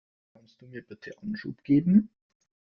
[0.33, 2.09] Kannst du mir bitte Anschub geben?